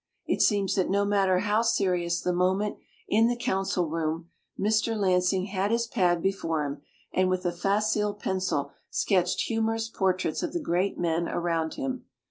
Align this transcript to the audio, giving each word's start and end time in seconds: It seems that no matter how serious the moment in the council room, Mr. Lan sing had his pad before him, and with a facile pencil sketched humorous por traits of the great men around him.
It 0.25 0.41
seems 0.41 0.73
that 0.73 0.89
no 0.89 1.05
matter 1.05 1.37
how 1.41 1.61
serious 1.61 2.21
the 2.21 2.33
moment 2.33 2.77
in 3.07 3.27
the 3.27 3.35
council 3.35 3.87
room, 3.87 4.31
Mr. 4.59 4.97
Lan 4.97 5.21
sing 5.21 5.45
had 5.45 5.69
his 5.69 5.85
pad 5.85 6.23
before 6.23 6.65
him, 6.65 6.81
and 7.13 7.29
with 7.29 7.45
a 7.45 7.51
facile 7.51 8.15
pencil 8.15 8.71
sketched 8.89 9.41
humorous 9.41 9.89
por 9.89 10.13
traits 10.15 10.41
of 10.41 10.53
the 10.53 10.59
great 10.59 10.97
men 10.97 11.29
around 11.29 11.75
him. 11.75 12.05